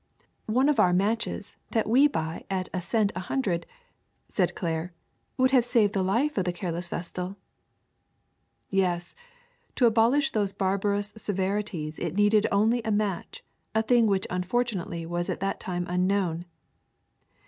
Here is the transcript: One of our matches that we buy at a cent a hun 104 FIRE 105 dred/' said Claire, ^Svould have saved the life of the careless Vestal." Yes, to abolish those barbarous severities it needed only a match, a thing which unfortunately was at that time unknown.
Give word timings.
One 0.47 0.67
of 0.67 0.79
our 0.79 0.93
matches 0.93 1.57
that 1.73 1.87
we 1.87 2.07
buy 2.07 2.43
at 2.49 2.69
a 2.73 2.81
cent 2.81 3.11
a 3.15 3.19
hun 3.19 3.37
104 3.43 3.67
FIRE 3.69 3.71
105 4.25 4.25
dred/' 4.25 4.33
said 4.33 4.55
Claire, 4.55 4.93
^Svould 5.37 5.51
have 5.51 5.63
saved 5.63 5.93
the 5.93 6.01
life 6.03 6.39
of 6.39 6.45
the 6.45 6.51
careless 6.51 6.89
Vestal." 6.89 7.35
Yes, 8.71 9.13
to 9.75 9.85
abolish 9.85 10.31
those 10.31 10.53
barbarous 10.53 11.13
severities 11.17 11.99
it 11.99 12.15
needed 12.17 12.47
only 12.51 12.81
a 12.81 12.89
match, 12.89 13.43
a 13.75 13.83
thing 13.83 14.07
which 14.07 14.25
unfortunately 14.31 15.05
was 15.05 15.29
at 15.29 15.39
that 15.39 15.59
time 15.59 15.85
unknown. 15.87 16.45